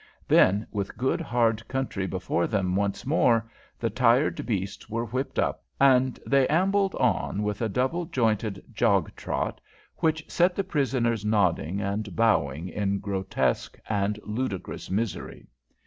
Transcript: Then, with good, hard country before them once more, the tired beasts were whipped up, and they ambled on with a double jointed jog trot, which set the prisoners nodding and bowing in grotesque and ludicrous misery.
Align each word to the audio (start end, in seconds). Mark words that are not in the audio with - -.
Then, 0.27 0.65
with 0.71 0.97
good, 0.97 1.21
hard 1.21 1.67
country 1.67 2.07
before 2.07 2.47
them 2.47 2.75
once 2.75 3.05
more, 3.05 3.47
the 3.79 3.91
tired 3.91 4.43
beasts 4.47 4.89
were 4.89 5.05
whipped 5.05 5.37
up, 5.37 5.61
and 5.79 6.19
they 6.25 6.47
ambled 6.47 6.95
on 6.95 7.43
with 7.43 7.61
a 7.61 7.69
double 7.69 8.05
jointed 8.05 8.63
jog 8.73 9.15
trot, 9.15 9.61
which 9.97 10.27
set 10.27 10.55
the 10.55 10.63
prisoners 10.63 11.23
nodding 11.23 11.81
and 11.81 12.15
bowing 12.15 12.67
in 12.67 12.97
grotesque 12.97 13.77
and 13.87 14.19
ludicrous 14.23 14.89
misery. 14.89 15.45